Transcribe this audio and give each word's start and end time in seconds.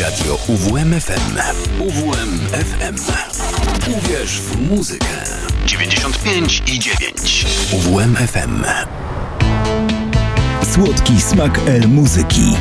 Radio 0.00 0.38
UWMFM. 0.48 1.36
UWMFM. 1.80 2.96
Uwierz 3.92 4.30
w 4.30 4.70
muzykę. 4.70 5.06
95 5.66 6.62
i 6.66 6.78
9. 6.78 7.46
UWMFM. 7.72 8.64
Słodki 10.74 11.20
smak 11.20 11.60
El 11.66 11.88
muzyki. 11.88 12.56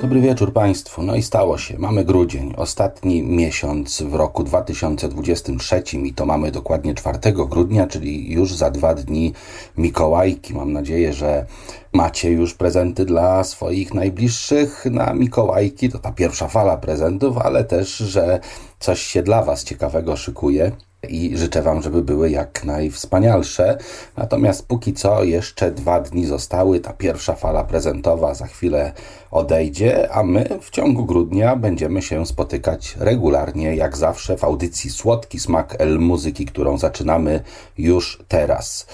Dobry 0.00 0.20
wieczór 0.20 0.52
Państwu. 0.52 1.02
No 1.02 1.14
i 1.14 1.22
stało 1.22 1.58
się. 1.58 1.78
Mamy 1.78 2.04
grudzień, 2.04 2.54
ostatni 2.56 3.22
miesiąc 3.22 4.02
w 4.02 4.14
roku 4.14 4.44
2023 4.44 5.82
i 6.04 6.14
to 6.14 6.26
mamy 6.26 6.50
dokładnie 6.50 6.94
4 6.94 7.18
grudnia, 7.32 7.86
czyli 7.86 8.32
już 8.32 8.54
za 8.54 8.70
dwa 8.70 8.94
dni 8.94 9.32
Mikołajki. 9.76 10.54
Mam 10.54 10.72
nadzieję, 10.72 11.12
że 11.12 11.46
macie 11.92 12.30
już 12.30 12.54
prezenty 12.54 13.04
dla 13.04 13.44
swoich 13.44 13.94
najbliższych 13.94 14.86
na 14.90 15.14
Mikołajki. 15.14 15.88
To 15.88 15.98
ta 15.98 16.12
pierwsza 16.12 16.48
fala 16.48 16.76
prezentów, 16.76 17.38
ale 17.38 17.64
też, 17.64 17.96
że 17.96 18.40
coś 18.78 19.02
się 19.02 19.22
dla 19.22 19.42
Was 19.42 19.64
ciekawego 19.64 20.16
szykuje 20.16 20.72
i 21.08 21.36
życzę 21.36 21.62
Wam, 21.62 21.82
żeby 21.82 22.02
były 22.02 22.30
jak 22.30 22.64
najwspanialsze. 22.64 23.78
Natomiast 24.16 24.66
póki 24.66 24.92
co 24.92 25.24
jeszcze 25.24 25.70
dwa 25.70 26.00
dni 26.00 26.26
zostały, 26.26 26.80
ta 26.80 26.92
pierwsza 26.92 27.34
fala 27.34 27.64
prezentowa 27.64 28.34
za 28.34 28.46
chwilę 28.46 28.92
odejdzie, 29.30 30.12
a 30.12 30.22
my 30.22 30.48
w 30.62 30.70
ciągu 30.70 31.04
grudnia 31.04 31.56
będziemy 31.56 32.02
się 32.02 32.26
spotykać 32.26 32.96
regularnie, 32.98 33.76
jak 33.76 33.96
zawsze 33.96 34.36
w 34.36 34.44
audycji 34.44 34.90
Słodki 34.90 35.40
Smak 35.40 35.76
El 35.78 35.98
Muzyki, 35.98 36.46
którą 36.46 36.78
zaczynamy 36.78 37.40
już 37.78 38.22
teraz. 38.28 38.86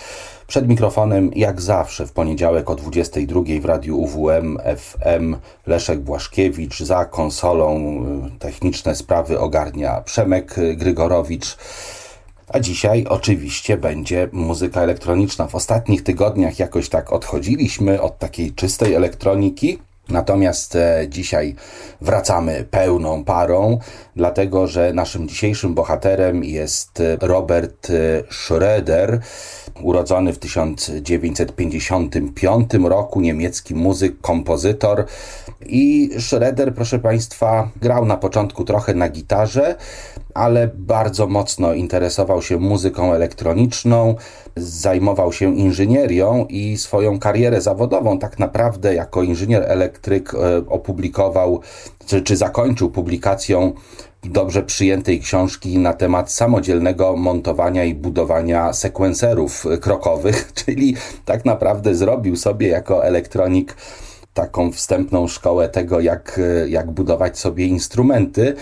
Przed 0.47 0.69
mikrofonem, 0.69 1.31
jak 1.35 1.61
zawsze, 1.61 2.07
w 2.07 2.13
poniedziałek 2.13 2.71
o 2.71 2.75
22 2.75 3.41
w 3.61 3.65
radiu 3.65 3.99
UWM 3.99 4.59
FM 4.77 5.37
Leszek 5.67 6.01
Błaszkiewicz. 6.01 6.83
Za 6.83 7.05
konsolą 7.05 7.77
y, 8.27 8.39
techniczne 8.39 8.95
sprawy 8.95 9.41
ogarnia 9.41 10.01
Przemek 10.01 10.55
Grygorowicz. 10.77 11.57
A 12.53 12.61
dzisiaj 12.61 13.05
oczywiście 13.09 13.77
będzie 13.77 14.29
muzyka 14.33 14.81
elektroniczna. 14.81 15.47
W 15.47 15.55
ostatnich 15.55 16.03
tygodniach 16.03 16.59
jakoś 16.59 16.89
tak 16.89 17.13
odchodziliśmy 17.13 18.03
od 18.03 18.19
takiej 18.19 18.53
czystej 18.53 18.95
elektroniki. 18.95 19.79
Natomiast 20.09 20.77
e, 20.77 21.07
dzisiaj 21.09 21.55
wracamy 22.01 22.65
pełną 22.71 23.25
parą, 23.25 23.79
dlatego 24.17 24.67
że 24.67 24.93
naszym 24.93 25.29
dzisiejszym 25.29 25.75
bohaterem 25.75 26.45
jest 26.45 27.03
Robert 27.21 27.91
e, 27.91 27.93
Schroeder, 28.31 29.21
urodzony 29.83 30.33
w 30.33 30.39
1955 30.39 32.71
roku, 32.85 33.21
niemiecki 33.21 33.75
muzyk, 33.75 34.21
kompozytor. 34.21 35.07
I 35.67 36.11
Schroeder, 36.19 36.75
proszę 36.75 36.99
Państwa, 36.99 37.69
grał 37.77 38.05
na 38.05 38.17
początku 38.17 38.65
trochę 38.65 38.95
na 38.95 39.09
gitarze, 39.09 39.77
ale 40.35 40.71
bardzo 40.75 41.27
mocno 41.27 41.75
interesował 41.75 42.43
się 42.43 42.57
muzyką 42.59 43.13
elektroniczną, 43.13 44.15
zajmował 44.57 45.33
się 45.33 45.57
inżynierią 45.57 46.47
i 46.49 46.77
swoją 46.77 47.19
karierę 47.19 47.61
zawodową 47.61 48.19
tak 48.19 48.39
naprawdę 48.39 48.95
jako 48.95 49.23
inżynier 49.23 49.63
elektryk 49.63 50.35
e, 50.35 50.39
opublikował, 50.69 51.61
czy, 52.07 52.23
czy 52.23 52.37
zakończył 52.37 52.91
publikacją 52.91 53.73
dobrze 54.25 54.63
przyjętej 54.63 55.21
książki 55.21 55.79
na 55.79 55.93
temat 55.93 56.33
samodzielnego 56.33 57.17
montowania 57.17 57.85
i 57.85 57.95
budowania 57.95 58.73
sekwenserów 58.73 59.65
krokowych, 59.81 60.51
czyli 60.65 60.97
tak 61.25 61.45
naprawdę 61.45 61.95
zrobił 61.95 62.37
sobie 62.37 62.69
jako 62.69 63.05
elektronik 63.05 63.77
taką 64.35 64.73
wstępną 64.73 65.29
szkołę 65.29 65.69
tego, 65.69 66.01
jak, 66.01 66.41
jak 66.69 66.91
budować 66.91 67.39
sobie 67.39 67.67
instrumenty. 67.67 68.55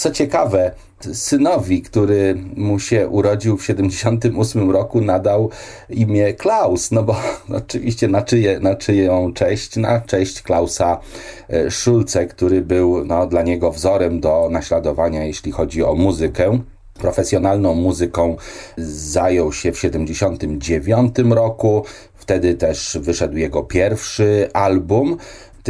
Co 0.00 0.10
ciekawe, 0.10 0.72
synowi, 1.12 1.82
który 1.82 2.34
mu 2.56 2.78
się 2.78 3.08
urodził 3.08 3.56
w 3.56 3.64
78 3.64 4.70
roku, 4.70 5.00
nadał 5.00 5.50
imię 5.90 6.34
Klaus, 6.34 6.90
no 6.90 7.02
bo 7.02 7.16
oczywiście 7.64 8.08
na, 8.08 8.22
czyje, 8.22 8.60
na 8.60 8.74
czyją 8.74 9.32
cześć? 9.32 9.76
Na 9.76 10.00
cześć 10.00 10.42
Klausa 10.42 11.00
e, 11.48 11.70
Schulze, 11.70 12.26
który 12.26 12.62
był 12.62 13.04
no, 13.04 13.26
dla 13.26 13.42
niego 13.42 13.72
wzorem 13.72 14.20
do 14.20 14.48
naśladowania, 14.50 15.24
jeśli 15.24 15.52
chodzi 15.52 15.84
o 15.84 15.94
muzykę. 15.94 16.58
Profesjonalną 16.94 17.74
muzyką 17.74 18.36
zajął 18.76 19.52
się 19.52 19.72
w 19.72 19.78
79 19.78 21.18
roku. 21.18 21.84
Wtedy 22.14 22.54
też 22.54 22.98
wyszedł 23.00 23.36
jego 23.36 23.62
pierwszy 23.62 24.48
album. 24.52 25.16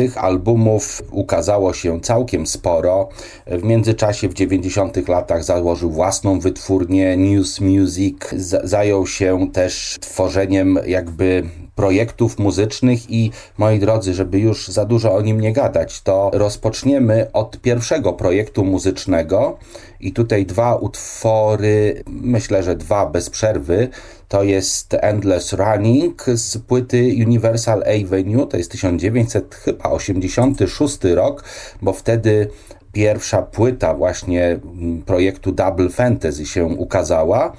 Tych 0.01 0.25
albumów 0.25 1.03
ukazało 1.11 1.75
się 1.75 2.01
całkiem 2.01 2.47
sporo. 2.47 3.09
W 3.47 3.63
międzyczasie 3.63 4.29
w 4.29 4.35
90 4.35 5.09
latach 5.09 5.45
założył 5.45 5.91
własną 5.91 6.41
wytwórnię 6.41 7.17
News 7.17 7.61
Music. 7.61 8.17
zajął 8.65 9.07
się 9.07 9.51
też 9.53 9.97
tworzeniem 10.01 10.79
jakby 10.87 11.43
projektów 11.81 12.39
muzycznych 12.39 13.11
i 13.11 13.31
moi 13.59 13.79
drodzy, 13.79 14.15
żeby 14.15 14.39
już 14.39 14.69
za 14.69 14.85
dużo 14.85 15.15
o 15.15 15.23
nim 15.23 15.41
nie 15.41 15.53
gadać, 15.53 16.03
to 16.03 16.31
rozpoczniemy 16.33 17.27
od 17.33 17.61
pierwszego 17.61 18.13
projektu 18.13 18.65
muzycznego 18.65 19.59
i 20.01 20.13
tutaj 20.13 20.47
dwa 20.47 20.75
utwory, 20.75 22.03
myślę, 22.07 22.63
że 22.63 22.77
dwa 22.77 23.07
bez 23.07 23.31
przerwy. 23.31 23.89
To 24.29 24.43
jest 24.43 24.95
Endless 24.95 25.53
Running 25.53 26.25
z 26.35 26.59
płyty 26.59 27.15
Universal 27.27 27.83
Avenue, 27.83 28.47
to 28.47 28.57
jest 28.57 28.71
1986 28.71 30.99
rok, 31.15 31.45
bo 31.83 31.93
wtedy 31.93 32.51
pierwsza 32.93 33.43
płyta 33.43 33.95
właśnie 33.95 34.61
projektu 35.07 35.53
Double 35.53 35.89
Fantasy 35.89 36.47
się 36.47 36.65
ukazała 36.65 37.53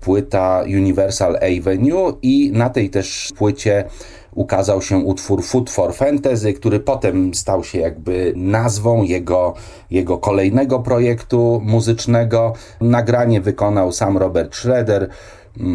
płyta 0.00 0.62
Universal 0.66 1.36
Avenue 1.36 2.18
i 2.22 2.50
na 2.52 2.70
tej 2.70 2.90
też 2.90 3.28
płycie 3.36 3.84
ukazał 4.34 4.82
się 4.82 4.98
utwór 4.98 5.44
Food 5.44 5.70
for 5.70 5.94
Fantasy, 5.94 6.52
który 6.52 6.80
potem 6.80 7.34
stał 7.34 7.64
się 7.64 7.78
jakby 7.78 8.32
nazwą 8.36 9.02
jego, 9.02 9.54
jego 9.90 10.18
kolejnego 10.18 10.78
projektu 10.78 11.60
muzycznego. 11.64 12.52
Nagranie 12.80 13.40
wykonał 13.40 13.92
sam 13.92 14.18
Robert 14.18 14.56
Schroeder 14.56 15.08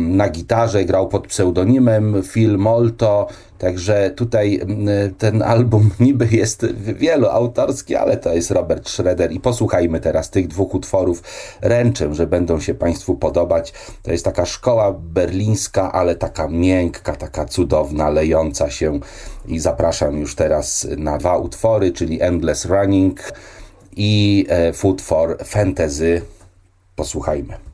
na 0.10 0.30
gitarze, 0.30 0.86
grał 0.86 1.08
pod 1.08 1.28
pseudonimem 1.28 2.22
Phil 2.24 2.58
Molto, 2.58 3.28
także 3.64 4.12
tutaj 4.16 4.60
mm, 4.62 5.16
ten 5.16 5.42
album 5.42 5.90
niby 6.00 6.28
jest 6.32 6.66
wieloautorski, 6.76 7.96
ale 7.96 8.18
to 8.18 8.34
jest 8.34 8.52
Robert 8.52 8.90
Schroeder 8.90 9.32
i 9.32 9.40
posłuchajmy 9.40 10.00
teraz 10.00 10.30
tych 10.30 10.48
dwóch 10.48 10.74
utworów. 10.74 11.24
Ręczę, 11.62 12.16
że 12.16 12.28
będą 12.28 12.60
się 12.60 12.74
Państwu 12.74 13.16
podobać. 13.16 13.74
To 14.02 14.12
jest 14.12 14.26
taka 14.26 14.46
szkoła 14.46 14.94
berlińska, 14.94 15.92
ale 15.92 16.16
taka 16.16 16.48
miękka, 16.48 17.16
taka 17.16 17.46
cudowna, 17.46 18.10
lejąca 18.10 18.70
się 18.70 19.00
i 19.48 19.60
zapraszam 19.60 20.20
już 20.20 20.36
teraz 20.36 20.88
na 20.98 21.18
dwa 21.18 21.38
utwory, 21.38 21.92
czyli 21.92 22.22
Endless 22.22 22.66
Running 22.66 23.34
i 23.96 24.46
e, 24.50 24.74
Food 24.74 25.02
for 25.02 25.38
Fantasy. 25.46 26.22
Posłuchajmy. 26.96 27.73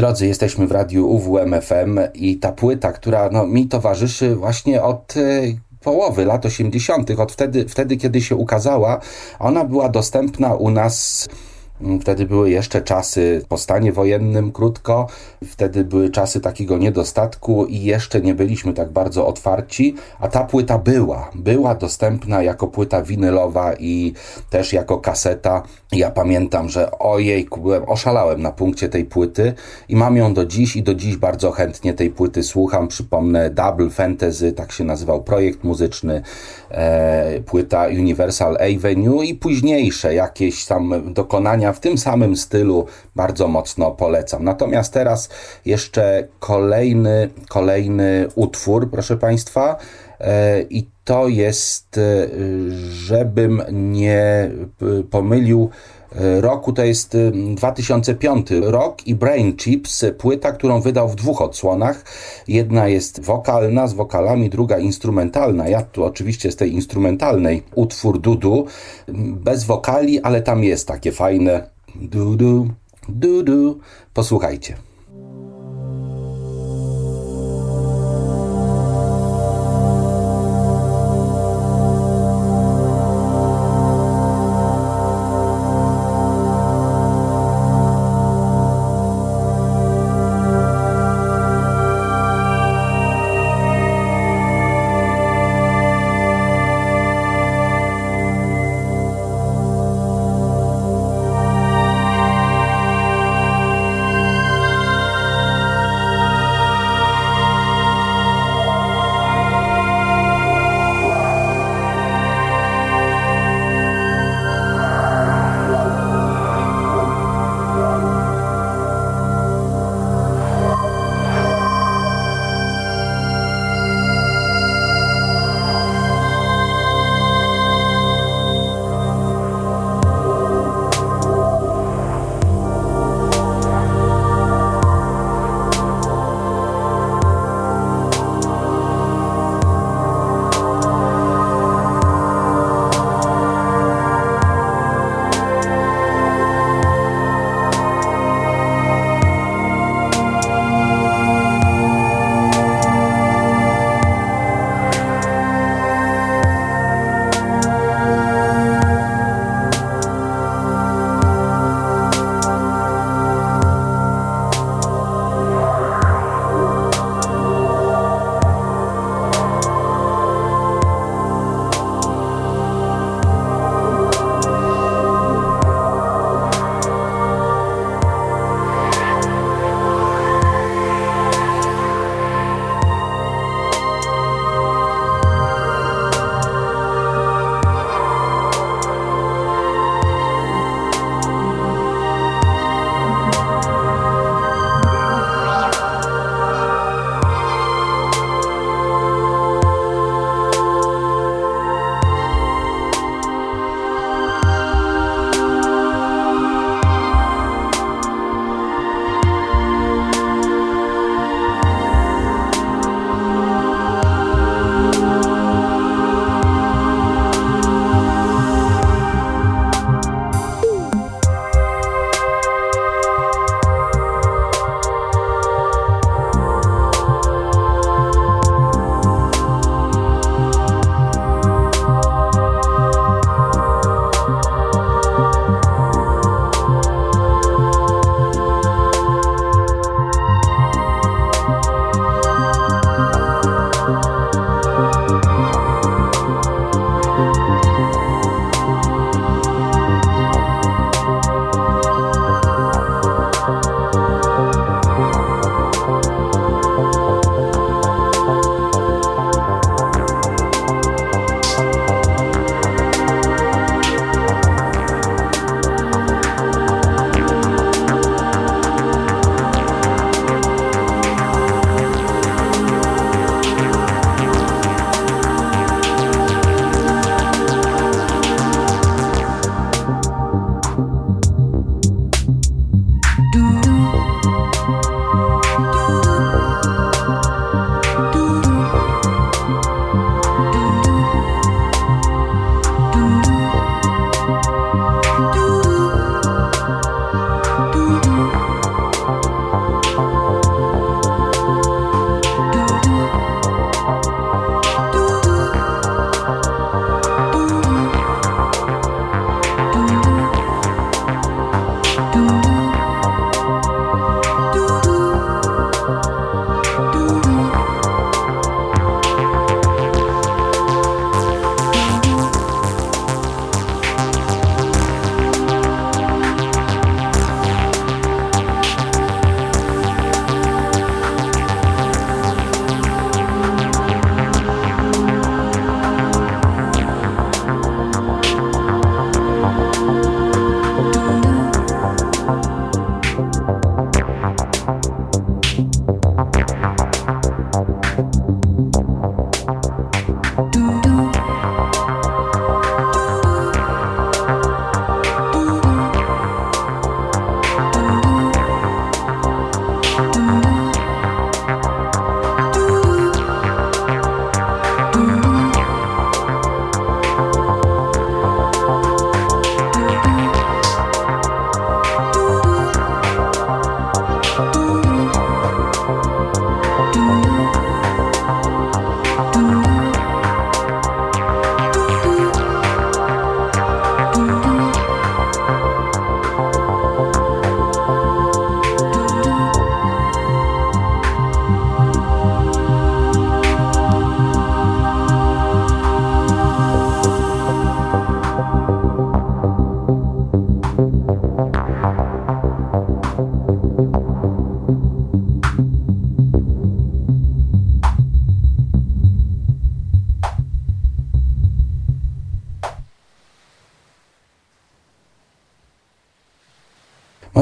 Drodzy, 0.00 0.26
jesteśmy 0.26 0.66
w 0.66 0.72
radiu 0.72 1.08
UWMFM 1.08 1.98
i 2.14 2.36
ta 2.36 2.52
płyta, 2.52 2.92
która 2.92 3.30
no, 3.32 3.46
mi 3.46 3.68
towarzyszy 3.68 4.36
właśnie 4.36 4.82
od 4.82 5.16
e, 5.16 5.20
połowy 5.80 6.24
lat 6.24 6.46
80., 6.46 7.10
od 7.10 7.32
wtedy, 7.32 7.68
wtedy, 7.68 7.96
kiedy 7.96 8.20
się 8.20 8.36
ukazała, 8.36 9.00
ona 9.38 9.64
była 9.64 9.88
dostępna 9.88 10.54
u 10.54 10.70
nas 10.70 11.28
Mm, 11.80 12.00
wtedy 12.00 12.26
były 12.26 12.50
jeszcze 12.50 12.82
czasy 12.82 13.44
po 13.48 13.58
stanie 13.58 13.92
wojennym 13.92 14.52
krótko, 14.52 15.06
wtedy 15.46 15.84
były 15.84 16.10
czasy 16.10 16.40
takiego 16.40 16.78
niedostatku 16.78 17.66
i 17.66 17.82
jeszcze 17.82 18.20
nie 18.20 18.34
byliśmy 18.34 18.72
tak 18.72 18.92
bardzo 18.92 19.26
otwarci, 19.26 19.94
a 20.18 20.28
ta 20.28 20.44
płyta 20.44 20.78
była, 20.78 21.30
była 21.34 21.74
dostępna 21.74 22.42
jako 22.42 22.66
płyta 22.66 23.02
winylowa 23.02 23.74
i 23.74 24.12
też 24.50 24.72
jako 24.72 24.98
kaseta. 24.98 25.62
Ja 25.92 26.10
pamiętam, 26.10 26.68
że 26.68 26.90
ojej, 26.98 27.48
byłem, 27.62 27.88
oszalałem 27.88 28.42
na 28.42 28.52
punkcie 28.52 28.88
tej 28.88 29.04
płyty 29.04 29.54
i 29.88 29.96
mam 29.96 30.16
ją 30.16 30.34
do 30.34 30.46
dziś 30.46 30.76
i 30.76 30.82
do 30.82 30.94
dziś 30.94 31.16
bardzo 31.16 31.50
chętnie 31.50 31.94
tej 31.94 32.10
płyty 32.10 32.42
słucham. 32.42 32.88
Przypomnę 32.88 33.50
Double 33.50 33.90
Fantasy, 33.90 34.52
tak 34.52 34.72
się 34.72 34.84
nazywał 34.84 35.22
projekt 35.22 35.64
muzyczny, 35.64 36.22
e, 36.70 37.40
płyta 37.40 37.86
Universal 37.86 38.56
Avenue 38.56 39.22
i 39.22 39.34
późniejsze 39.34 40.14
jakieś 40.14 40.66
tam 40.66 41.14
dokonania 41.14 41.72
w 41.72 41.80
tym 41.80 41.98
samym 41.98 42.36
stylu 42.36 42.86
bardzo 43.16 43.48
mocno 43.48 43.90
polecam. 43.90 44.44
Natomiast 44.44 44.92
teraz 44.92 45.28
jeszcze 45.64 46.28
kolejny, 46.38 47.28
kolejny 47.48 48.28
utwór, 48.34 48.90
proszę 48.90 49.16
Państwa, 49.16 49.76
e, 50.20 50.62
i 50.62 50.88
to 51.10 51.28
jest, 51.28 51.98
e, 51.98 52.28
żebym 52.90 53.62
nie 53.72 54.50
pomylił, 55.10 55.70
e, 56.12 56.40
roku 56.40 56.72
to 56.72 56.84
jest 56.84 57.16
2005 57.54 58.60
rok 58.60 59.06
i 59.06 59.14
Brain 59.14 59.56
Chips, 59.56 60.04
płyta, 60.18 60.52
którą 60.52 60.80
wydał 60.80 61.08
w 61.08 61.16
dwóch 61.16 61.42
odsłonach. 61.42 62.04
Jedna 62.48 62.88
jest 62.88 63.20
wokalna 63.20 63.86
z 63.86 63.94
wokalami, 63.94 64.50
druga 64.50 64.78
instrumentalna. 64.78 65.68
Ja 65.68 65.82
tu 65.82 66.04
oczywiście 66.04 66.52
z 66.52 66.56
tej 66.56 66.72
instrumentalnej 66.72 67.62
utwór 67.74 68.20
Dudu, 68.20 68.66
bez 69.34 69.64
wokali, 69.64 70.20
ale 70.20 70.42
tam 70.42 70.64
jest 70.64 70.88
takie 70.88 71.12
fajne 71.12 71.70
Dudu, 71.94 72.68
dudu. 73.08 73.78
Posłuchajcie. 74.14 74.89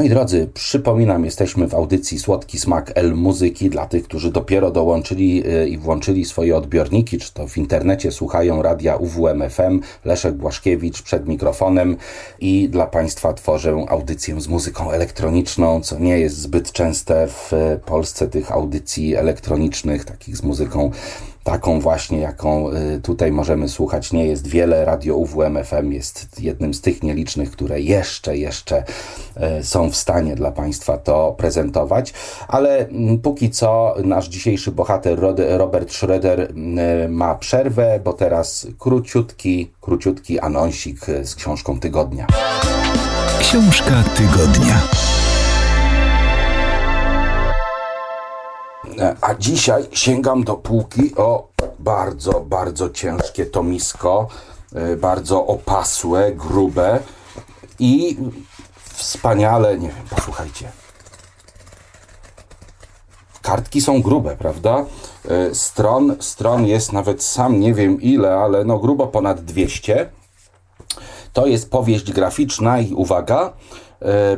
Drodzy, 0.09 0.49
przypominam, 0.53 1.25
jesteśmy 1.25 1.67
w 1.67 1.73
audycji 1.73 2.19
Słodki 2.19 2.59
Smak 2.59 2.91
L 2.95 3.15
Muzyki. 3.15 3.69
Dla 3.69 3.85
tych, 3.85 4.03
którzy 4.03 4.31
dopiero 4.31 4.71
dołączyli 4.71 5.43
y, 5.47 5.69
i 5.69 5.77
włączyli 5.77 6.25
swoje 6.25 6.57
odbiorniki, 6.57 7.17
czy 7.17 7.33
to 7.33 7.47
w 7.47 7.57
internecie 7.57 8.11
słuchają 8.11 8.61
radia 8.61 8.95
UWMFM, 8.95 9.79
Leszek 10.05 10.35
Błaszkiewicz 10.35 11.01
przed 11.01 11.27
mikrofonem. 11.27 11.97
I 12.39 12.69
dla 12.69 12.87
Państwa 12.87 13.33
tworzę 13.33 13.85
audycję 13.87 14.41
z 14.41 14.47
muzyką 14.47 14.91
elektroniczną, 14.91 15.81
co 15.81 15.99
nie 15.99 16.19
jest 16.19 16.37
zbyt 16.37 16.71
częste 16.71 17.27
w 17.27 17.51
Polsce 17.85 18.27
tych 18.27 18.51
audycji 18.51 19.15
elektronicznych, 19.15 20.05
takich 20.05 20.37
z 20.37 20.43
muzyką 20.43 20.91
taką 21.49 21.79
właśnie, 21.79 22.19
jaką 22.19 22.69
y, 22.69 23.01
tutaj 23.01 23.31
możemy 23.31 23.69
słuchać, 23.69 24.13
nie 24.13 24.25
jest 24.25 24.47
wiele. 24.47 24.85
Radio 24.85 25.15
UWM 25.15 25.63
FM 25.63 25.91
jest 25.91 26.41
jednym 26.41 26.73
z 26.73 26.81
tych 26.81 27.03
nielicznych, 27.03 27.51
które 27.51 27.81
jeszcze, 27.81 28.37
jeszcze 28.37 28.83
y, 29.59 29.63
są 29.63 29.89
w 29.89 29.95
stanie 29.95 30.35
dla 30.35 30.51
Państwa 30.51 30.97
to 30.97 31.35
prezentować. 31.37 32.13
Ale 32.47 32.87
mm, 32.87 33.19
póki 33.19 33.49
co 33.49 33.95
nasz 34.03 34.27
dzisiejszy 34.27 34.71
bohater 34.71 35.19
Robert 35.57 35.93
Schroeder 35.93 36.39
y, 36.39 37.09
ma 37.09 37.35
przerwę, 37.35 37.99
bo 38.03 38.13
teraz 38.13 38.67
króciutki, 38.79 39.71
króciutki 39.81 40.39
anonsik 40.39 41.05
z 41.23 41.35
książką 41.35 41.79
tygodnia. 41.79 42.27
Książka 43.39 44.03
tygodnia. 44.17 44.81
A 49.21 49.33
dzisiaj 49.35 49.87
sięgam 49.91 50.43
do 50.43 50.55
półki 50.55 51.15
o 51.15 51.47
bardzo, 51.79 52.39
bardzo 52.41 52.89
ciężkie 52.89 53.45
tomisko, 53.45 54.27
e, 54.75 54.95
bardzo 54.95 55.47
opasłe, 55.47 56.31
grube 56.31 56.99
i 57.79 58.17
wspaniale, 58.93 59.77
nie 59.77 59.87
wiem, 59.87 60.07
posłuchajcie. 60.09 60.71
Kartki 63.41 63.81
są 63.81 64.01
grube, 64.01 64.35
prawda? 64.37 64.85
E, 65.29 65.55
stron, 65.55 66.15
stron 66.19 66.65
jest 66.65 66.93
nawet 66.93 67.23
sam 67.23 67.59
nie 67.59 67.73
wiem 67.73 68.01
ile, 68.01 68.35
ale 68.35 68.65
no 68.65 68.79
grubo 68.79 69.07
ponad 69.07 69.41
200. 69.41 70.09
To 71.33 71.45
jest 71.45 71.71
powieść 71.71 72.11
graficzna 72.11 72.79
i 72.79 72.93
uwaga, 72.93 73.53
E, 73.53 73.88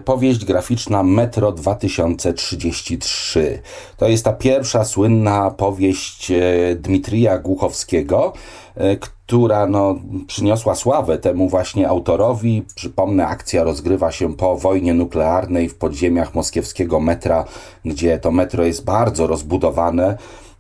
powieść 0.06 0.46
graficzna 0.46 1.04
Metro 1.04 1.52
2033. 1.52 3.62
To 3.98 4.08
jest 4.08 4.26
ta 4.26 4.34
pierwsza 4.34 4.86
słynna 4.86 5.52
powieść 5.52 6.32
e, 6.32 6.76
Dmitrija 6.76 7.38
Głuchowskiego, 7.38 8.34
e, 8.76 8.98
która 8.98 9.68
no, 9.68 9.96
przyniosła 10.28 10.76
sławę 10.76 11.18
temu 11.18 11.50
właśnie 11.50 11.90
autorowi. 11.90 12.64
Przypomnę, 12.76 13.28
akcja 13.28 13.64
rozgrywa 13.64 14.12
się 14.12 14.36
po 14.36 14.58
wojnie 14.58 14.94
nuklearnej 14.94 15.70
w 15.70 15.76
podziemiach 15.76 16.36
moskiewskiego 16.36 17.00
metra, 17.00 17.46
gdzie 17.86 18.20
to 18.20 18.32
metro 18.32 18.66
jest 18.66 18.86
bardzo 18.86 19.28
rozbudowane. 19.28 20.18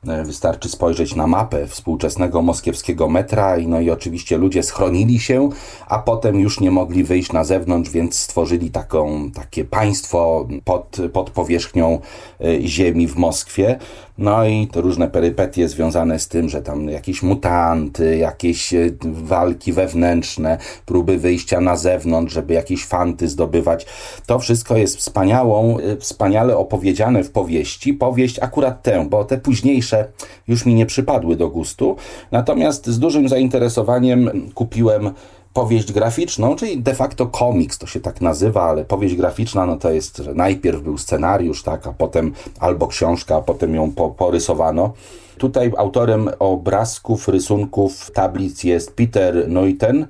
E, 0.08 0.24
wystarczy 0.24 0.70
spojrzeć 0.70 1.16
na 1.16 1.28
mapę 1.28 1.68
współczesnego 1.68 2.42
moskiewskiego 2.42 3.10
metra 3.10 3.58
i 3.58 3.68
no 3.68 3.80
i 3.80 3.90
oczywiście 3.90 4.38
ludzie 4.38 4.64
schronili 4.64 5.20
się, 5.20 5.50
a 5.88 6.00
potem 6.00 6.40
już 6.40 6.60
nie 6.60 6.72
mogli 6.72 7.04
wyjść 7.04 7.32
na 7.32 7.44
zewnątrz, 7.44 7.90
więc 7.90 8.20
stworzyli 8.20 8.72
taką, 8.72 9.32
takie 9.32 9.66
państwo 9.66 10.48
pod, 10.66 10.98
pod 11.14 11.30
powierzchnią 11.30 12.00
e, 12.40 12.62
ziemi 12.62 13.08
w 13.08 13.16
Moskwie. 13.16 13.80
No 14.17 14.45
i 14.45 14.67
te 14.67 14.82
różne 14.82 15.08
perypetie 15.08 15.69
związane 15.69 16.19
z 16.19 16.28
tym, 16.28 16.50
że 16.50 16.62
tam 16.62 16.89
jakieś 16.89 17.24
mutanty, 17.24 18.17
jakieś 18.17 18.74
e, 18.74 18.89
walki 19.04 19.74
wewnętrzne, 19.74 20.58
próby 20.86 21.17
wyjścia 21.17 21.62
na 21.62 21.76
zewnątrz, 21.76 22.34
żeby 22.34 22.54
jakieś 22.54 22.86
fanty 22.86 23.28
zdobywać. 23.28 23.86
To 24.26 24.39
wszystko 24.39 24.78
jest 24.78 24.97
wspaniałą, 24.97 25.78
wspaniale 26.00 26.58
opowiedziane 26.58 27.24
w 27.24 27.32
powieści. 27.32 27.93
Powieść 27.93 28.39
akurat 28.39 28.84
tę, 28.84 29.06
bo 29.10 29.26
te 29.26 29.38
późniejsze 29.38 30.08
już 30.47 30.65
mi 30.65 30.74
nie 30.74 30.86
przypadły 30.86 31.36
do 31.36 31.50
gustu. 31.50 31.95
Natomiast 32.32 32.88
z 32.88 33.00
dużym 33.00 33.30
zainteresowaniem 33.30 34.52
kupiłem 34.54 35.12
powieść 35.54 35.92
graficzną, 35.92 36.56
czyli 36.56 36.82
de 36.82 36.96
facto 36.96 37.26
komiks, 37.26 37.78
to 37.78 37.88
się 37.88 38.00
tak 38.00 38.22
nazywa, 38.22 38.64
ale 38.64 38.86
powieść 38.86 39.16
graficzna, 39.16 39.66
no 39.66 39.78
to 39.78 39.92
jest, 39.92 40.22
najpierw 40.36 40.82
był 40.82 40.98
scenariusz, 40.98 41.64
tak, 41.64 41.88
a 41.88 41.94
potem 41.94 42.34
albo 42.60 42.88
książka, 42.88 43.36
a 43.36 43.42
potem 43.42 43.76
ją 43.76 43.92
po, 43.92 44.10
porysowano. 44.10 44.94
Tutaj 45.38 45.72
autorem 45.78 46.30
obrazków, 46.40 47.28
rysunków, 47.28 48.12
tablic 48.12 48.64
jest 48.64 48.94
Peter 48.94 49.50
Neuten. 49.50 50.08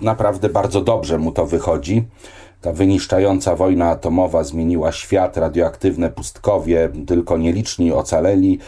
Naprawdę 0.00 0.48
bardzo 0.48 0.80
dobrze 0.80 1.18
mu 1.18 1.32
to 1.32 1.46
wychodzi. 1.46 2.04
Ta 2.62 2.72
wyniszczająca 2.72 3.56
wojna 3.56 3.90
atomowa 3.90 4.44
zmieniła 4.44 4.92
świat, 4.92 5.36
radioaktywne 5.36 6.10
pustkowie, 6.10 6.88
tylko 7.06 7.38
nieliczni 7.38 7.92
ocaleli. 7.92 8.58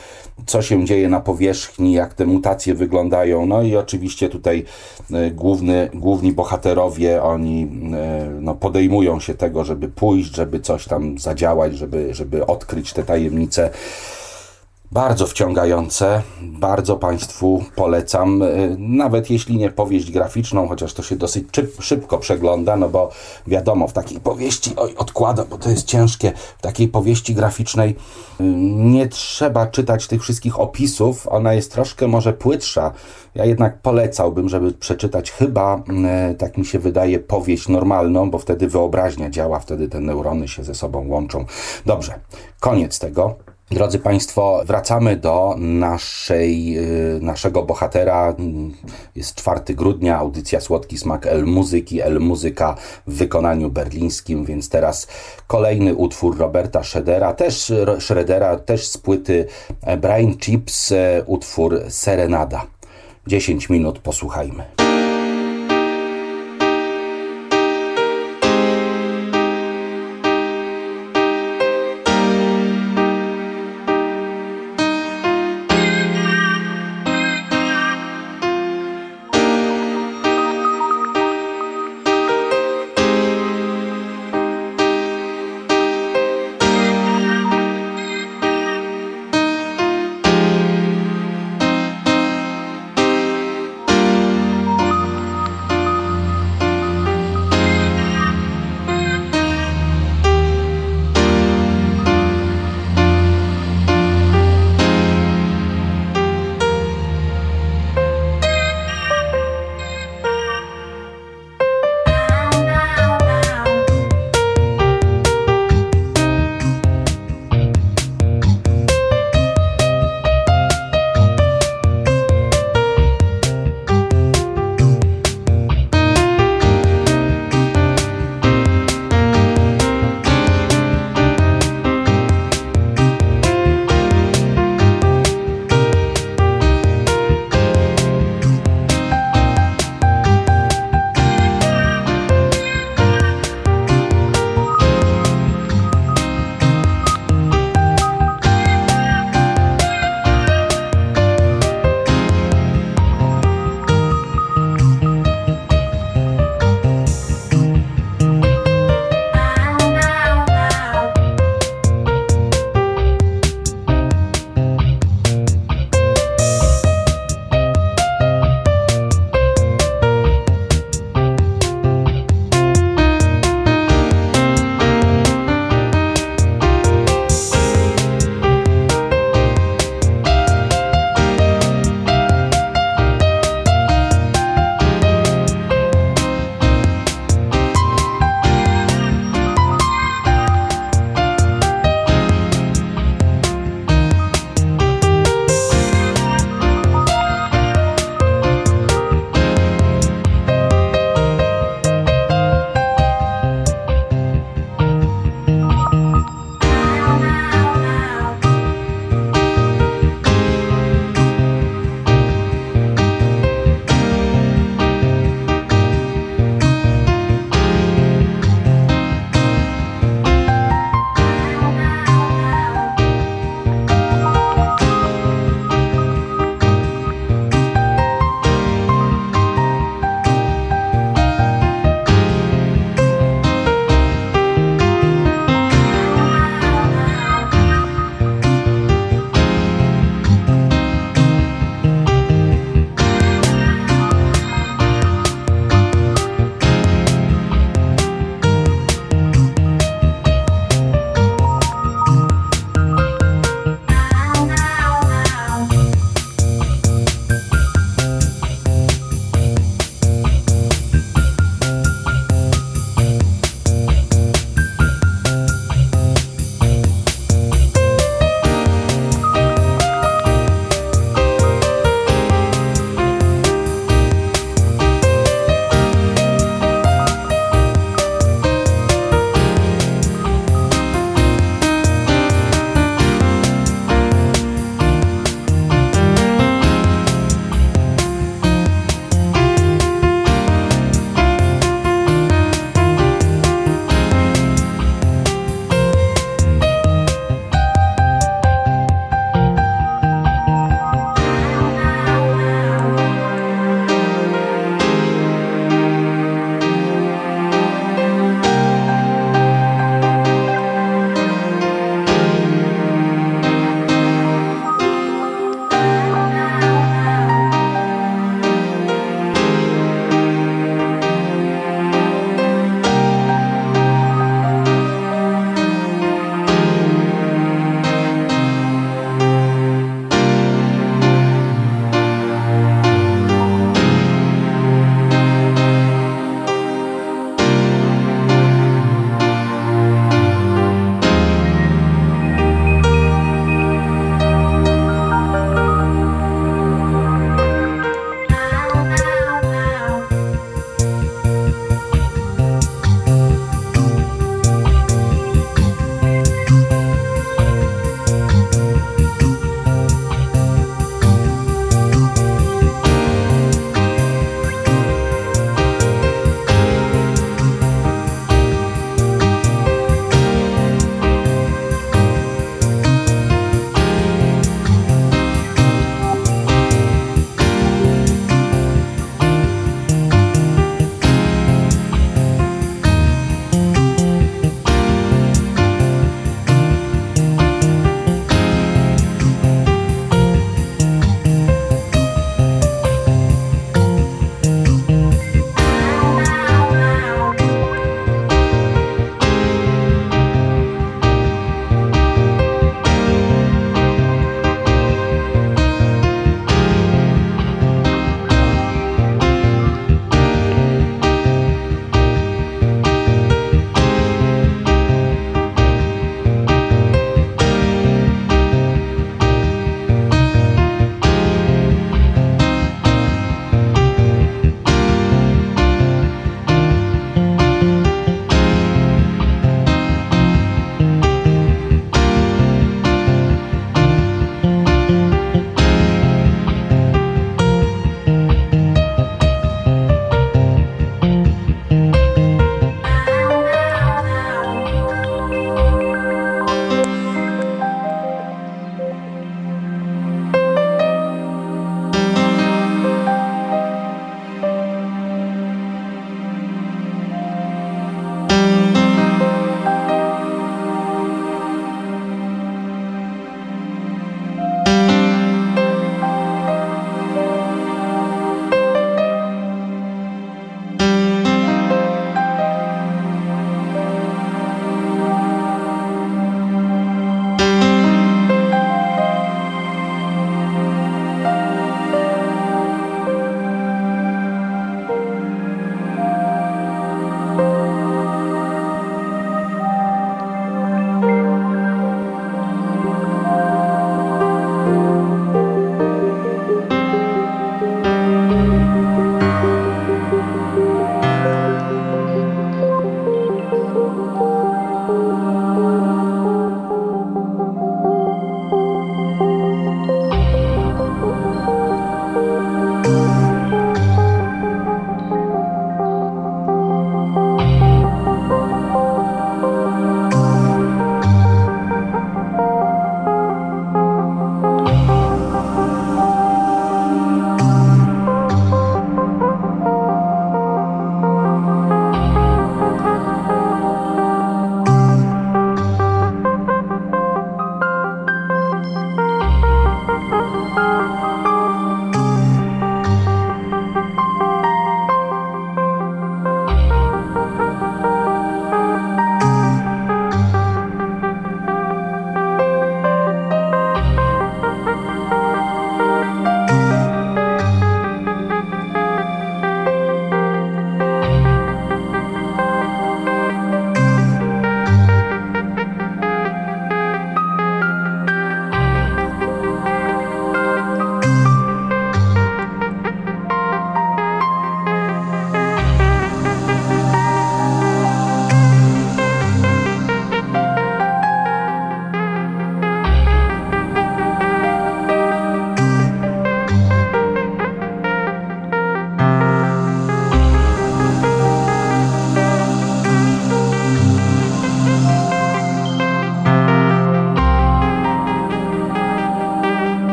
Co 0.47 0.63
się 0.63 0.85
dzieje 0.85 1.09
na 1.09 1.21
powierzchni, 1.21 1.93
jak 1.93 2.15
te 2.15 2.27
mutacje 2.27 2.75
wyglądają. 2.75 3.47
No 3.47 3.63
i 3.63 3.77
oczywiście 3.77 4.29
tutaj 4.29 4.65
e, 5.13 5.31
główny, 5.31 5.91
główni 5.95 6.33
bohaterowie, 6.33 7.23
oni 7.23 7.63
e, 7.95 8.31
no, 8.41 8.55
podejmują 8.55 9.21
się 9.21 9.35
tego, 9.35 9.65
żeby 9.65 9.89
pójść, 9.89 10.35
żeby 10.35 10.61
coś 10.61 10.87
tam 10.87 11.19
zadziałać, 11.19 11.77
żeby, 11.77 12.15
żeby 12.15 12.47
odkryć 12.47 12.93
te 12.93 13.03
tajemnice. 13.03 13.71
Bardzo 14.95 15.27
wciągające, 15.27 16.23
bardzo 16.43 16.97
Państwu 16.97 17.65
polecam, 17.77 18.43
e, 18.43 18.47
nawet 18.79 19.31
jeśli 19.31 19.57
nie 19.57 19.71
powieść 19.71 20.11
graficzną, 20.11 20.69
chociaż 20.69 20.95
to 20.95 21.03
się 21.03 21.17
dosyć 21.17 21.49
szybko 21.81 22.19
przegląda, 22.19 22.77
no 22.77 22.89
bo 22.89 23.11
wiadomo, 23.47 23.89
w 23.89 23.93
takiej 23.93 24.21
powieści, 24.21 24.73
oj, 24.77 24.95
odkładam, 24.97 25.47
bo 25.51 25.59
to 25.59 25.71
jest 25.71 25.87
ciężkie, 25.87 26.33
w 26.59 26.63
takiej 26.63 26.89
powieści 26.89 27.35
graficznej 27.35 27.91
y, 27.91 28.45
nie 28.77 29.09
trzeba 29.09 29.67
czytać 29.67 30.07
tych 30.07 30.23
wszystkich 30.23 30.61
opisów, 30.61 31.29
ona 31.29 31.55
jest 31.55 31.73
troszkę 31.73 32.09
może 32.09 32.33
płytsza. 32.33 32.93
Ja 33.35 33.45
jednak 33.45 33.79
polecałbym, 33.79 34.49
żeby 34.49 34.73
przeczytać 34.73 35.31
chyba, 35.31 35.83
y, 36.31 36.35
tak 36.35 36.59
mi 36.59 36.67
się 36.67 36.79
wydaje, 36.79 37.19
powieść 37.19 37.69
normalną, 37.69 38.31
bo 38.31 38.39
wtedy 38.39 38.69
wyobraźnia 38.69 39.31
działa, 39.31 39.61
wtedy 39.61 39.89
te 39.89 40.01
neurony 40.01 40.49
się 40.49 40.65
ze 40.65 40.75
sobą 40.75 41.09
łączą. 41.09 41.45
Dobrze, 41.87 42.21
koniec 42.61 42.99
tego. 42.99 43.37
Drodzy 43.71 43.99
Państwo, 43.99 44.63
wracamy 44.67 45.17
do 45.17 45.55
naszej, 45.59 46.79
y, 47.17 47.19
naszego 47.21 47.63
bohatera. 47.63 48.35
Jest 49.17 49.35
4 49.35 49.75
grudnia, 49.75 50.19
audycja 50.19 50.61
Słodki 50.61 50.99
Smak 50.99 51.27
El 51.27 51.45
Muzyki, 51.45 52.01
El 52.01 52.21
Muzyka 52.21 52.77
w 53.07 53.15
wykonaniu 53.15 53.71
berlińskim, 53.71 54.45
więc 54.45 54.69
teraz 54.69 55.09
kolejny 55.47 55.95
utwór 55.95 56.39
Roberta 56.39 56.83
Schroedera, 56.83 57.33
też, 57.33 57.73
Schroedera, 58.01 58.57
też 58.57 58.87
z 58.87 58.99
płyty 58.99 59.47
Brain 60.01 60.39
Chips, 60.39 60.93
e, 60.93 61.23
utwór 61.27 61.81
Serenada. 61.89 62.67
10 63.27 63.69
minut, 63.69 63.99
posłuchajmy. 63.99 64.84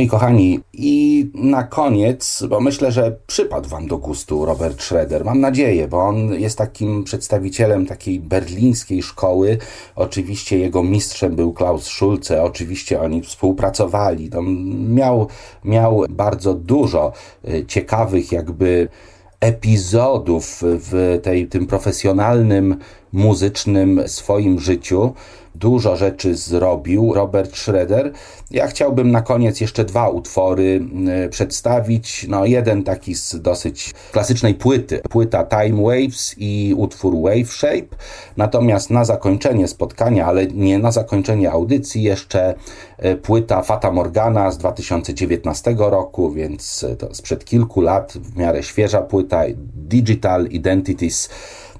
Moi 0.00 0.08
kochani, 0.08 0.60
i 0.72 1.30
na 1.34 1.62
koniec, 1.62 2.44
bo 2.48 2.60
myślę, 2.60 2.92
że 2.92 3.16
przypadł 3.26 3.68
Wam 3.68 3.86
do 3.86 3.98
gustu 3.98 4.44
Robert 4.44 4.82
Schroeder, 4.82 5.24
mam 5.24 5.40
nadzieję, 5.40 5.88
bo 5.88 6.02
on 6.02 6.34
jest 6.34 6.58
takim 6.58 7.04
przedstawicielem 7.04 7.86
takiej 7.86 8.20
berlińskiej 8.20 9.02
szkoły. 9.02 9.58
Oczywiście 9.96 10.58
jego 10.58 10.82
mistrzem 10.82 11.36
był 11.36 11.52
Klaus 11.52 11.86
Schulze, 11.86 12.42
oczywiście 12.42 13.00
oni 13.00 13.22
współpracowali. 13.22 14.30
No, 14.32 14.42
miał, 14.94 15.28
miał 15.64 16.04
bardzo 16.10 16.54
dużo 16.54 17.12
y, 17.48 17.64
ciekawych, 17.66 18.32
jakby 18.32 18.88
epizodów 19.40 20.62
w 20.62 21.20
tej, 21.22 21.48
tym 21.48 21.66
profesjonalnym, 21.66 22.76
muzycznym 23.12 24.02
swoim 24.06 24.60
życiu. 24.60 25.14
Dużo 25.54 25.96
rzeczy 25.96 26.34
zrobił 26.34 27.14
Robert 27.14 27.56
Schroeder. 27.56 28.12
Ja 28.50 28.66
chciałbym 28.66 29.10
na 29.10 29.22
koniec 29.22 29.60
jeszcze 29.60 29.84
dwa 29.84 30.08
utwory 30.08 30.80
y, 31.24 31.28
przedstawić. 31.28 32.26
No, 32.28 32.46
jeden 32.46 32.82
taki 32.84 33.14
z 33.14 33.36
dosyć 33.40 33.94
klasycznej 34.12 34.54
płyty. 34.54 35.00
Płyta 35.10 35.44
Time 35.44 35.82
Waves 35.82 36.34
i 36.38 36.74
utwór 36.76 37.14
Wave 37.22 37.52
Shape. 37.52 37.96
Natomiast 38.36 38.90
na 38.90 39.04
zakończenie 39.04 39.68
spotkania, 39.68 40.26
ale 40.26 40.46
nie 40.46 40.78
na 40.78 40.92
zakończenie 40.92 41.50
audycji, 41.50 42.02
jeszcze 42.02 42.54
y, 43.04 43.16
płyta 43.16 43.62
Fata 43.62 43.92
Morgana 43.92 44.50
z 44.50 44.58
2019 44.58 45.74
roku, 45.78 46.30
więc 46.30 46.86
to 46.98 47.14
sprzed 47.14 47.44
kilku 47.44 47.80
lat, 47.80 48.12
w 48.12 48.36
miarę 48.36 48.62
świeża 48.62 49.00
płyta 49.00 49.42
Digital 49.74 50.46
Identities. 50.46 51.28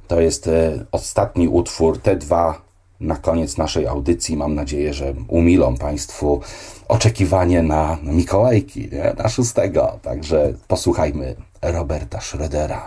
To 0.08 0.20
jest 0.20 0.46
y, 0.46 0.86
ostatni 0.92 1.48
utwór. 1.48 1.98
Te 1.98 2.16
dwa 2.16 2.69
na 3.00 3.16
koniec 3.16 3.56
naszej 3.56 3.86
audycji. 3.86 4.36
Mam 4.36 4.54
nadzieję, 4.54 4.94
że 4.94 5.14
umilą 5.28 5.76
Państwu 5.76 6.40
oczekiwanie 6.88 7.62
na 7.62 7.98
Mikołajki, 8.02 8.88
nie? 8.92 9.14
na 9.18 9.28
szóstego. 9.28 9.98
Także 10.02 10.52
posłuchajmy 10.68 11.36
Roberta 11.62 12.18
Schrödera. 12.18 12.80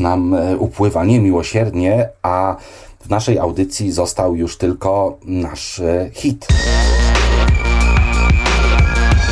Nam 0.00 0.34
e, 0.34 0.56
upływa 0.56 1.04
niemiłosiernie, 1.04 2.08
a 2.22 2.56
w 3.00 3.08
naszej 3.08 3.38
audycji 3.38 3.92
został 3.92 4.36
już 4.36 4.58
tylko 4.58 5.18
nasz 5.24 5.78
e, 5.78 6.10
hit. 6.12 6.46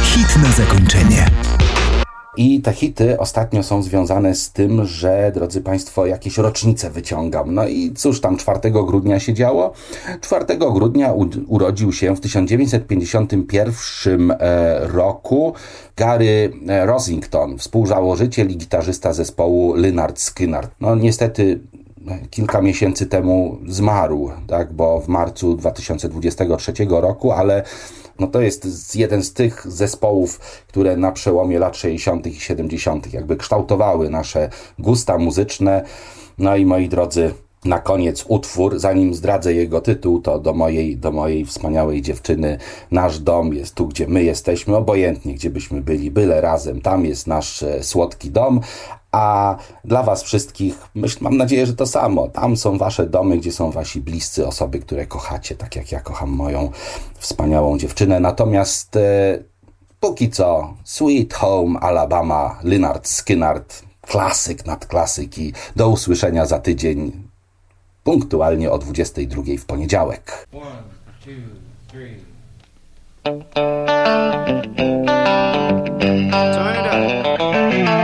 Hit 0.02 0.36
na 0.42 0.52
zakończenie. 0.52 1.53
I 2.36 2.60
te 2.60 2.72
hity 2.72 3.18
ostatnio 3.18 3.62
są 3.62 3.82
związane 3.82 4.34
z 4.34 4.52
tym, 4.52 4.86
że, 4.86 5.32
drodzy 5.34 5.60
Państwo, 5.60 6.06
jakieś 6.06 6.38
rocznice 6.38 6.90
wyciągam. 6.90 7.54
No 7.54 7.68
i 7.68 7.92
cóż 7.92 8.20
tam 8.20 8.36
4 8.36 8.70
grudnia 8.70 9.20
się 9.20 9.34
działo? 9.34 9.72
4 10.20 10.44
grudnia 10.58 11.12
urodził 11.46 11.92
się 11.92 12.16
w 12.16 12.20
1951 12.20 14.30
e, 14.30 14.36
roku 14.88 15.54
Gary 15.96 16.52
e, 16.68 16.86
Rosington, 16.86 17.58
współzałożyciel 17.58 18.50
i 18.50 18.56
gitarzysta 18.56 19.12
zespołu 19.12 19.74
Lynyrd 19.74 20.20
Skynyrd. 20.20 20.68
No 20.80 20.96
niestety 20.96 21.60
e, 22.08 22.18
kilka 22.30 22.62
miesięcy 22.62 23.06
temu 23.06 23.58
zmarł, 23.66 24.30
tak, 24.46 24.72
bo 24.72 25.00
w 25.00 25.08
marcu 25.08 25.56
2023 25.56 26.72
roku, 26.88 27.32
ale 27.32 27.62
no 28.18 28.26
to 28.26 28.40
jest 28.40 28.96
jeden 28.96 29.22
z 29.22 29.32
tych 29.32 29.72
zespołów, 29.72 30.40
które 30.68 30.96
na 30.96 31.12
przełomie 31.12 31.58
lat 31.58 31.76
60. 31.76 32.26
i 32.26 32.40
70. 32.40 33.12
jakby 33.12 33.36
kształtowały 33.36 34.10
nasze 34.10 34.48
gusta 34.78 35.18
muzyczne. 35.18 35.84
No 36.38 36.56
i 36.56 36.66
moi 36.66 36.88
drodzy, 36.88 37.34
na 37.64 37.78
koniec 37.78 38.24
utwór, 38.28 38.78
zanim 38.78 39.14
zdradzę 39.14 39.54
jego 39.54 39.80
tytuł, 39.80 40.20
to 40.20 40.38
do 40.38 40.54
mojej, 40.54 40.96
do 40.96 41.12
mojej 41.12 41.44
wspaniałej 41.44 42.02
dziewczyny. 42.02 42.58
Nasz 42.90 43.18
dom 43.18 43.54
jest 43.54 43.74
tu, 43.74 43.86
gdzie 43.86 44.06
my 44.08 44.24
jesteśmy, 44.24 44.76
obojętnie 44.76 45.34
gdzie 45.34 45.50
byśmy 45.50 45.80
byli, 45.80 46.10
byle 46.10 46.40
razem. 46.40 46.80
Tam 46.80 47.04
jest 47.04 47.26
nasz 47.26 47.62
e, 47.62 47.82
słodki 47.82 48.30
dom, 48.30 48.60
a 49.14 49.56
dla 49.84 50.02
Was 50.02 50.22
wszystkich, 50.22 50.74
myśl, 50.94 51.18
mam 51.20 51.36
nadzieję, 51.36 51.66
że 51.66 51.74
to 51.74 51.86
samo. 51.86 52.28
Tam 52.28 52.56
są 52.56 52.78
Wasze 52.78 53.06
domy, 53.06 53.38
gdzie 53.38 53.52
są 53.52 53.70
Wasi 53.70 54.00
bliscy, 54.00 54.46
osoby, 54.46 54.78
które 54.78 55.06
kochacie, 55.06 55.54
tak 55.54 55.76
jak 55.76 55.92
ja 55.92 56.00
kocham 56.00 56.30
moją 56.30 56.70
wspaniałą 57.18 57.78
dziewczynę. 57.78 58.20
Natomiast 58.20 58.96
e, 58.96 59.38
póki 60.00 60.30
co, 60.30 60.74
Sweet 60.84 61.34
Home 61.34 61.80
Alabama, 61.80 62.58
Lynard 62.62 63.08
Skynard, 63.08 63.82
klasyk 64.00 64.66
nad 64.66 64.86
klasyki. 64.86 65.52
Do 65.76 65.88
usłyszenia 65.88 66.46
za 66.46 66.58
tydzień, 66.58 67.12
punktualnie 68.04 68.70
o 68.70 68.78
22 68.78 69.42
w 69.58 69.64
poniedziałek. 69.64 70.48
One, 70.52 70.64
two, 71.24 71.30
three. 71.88 72.16
Turn 76.54 76.74
it 76.74 76.86
up. 78.00 78.03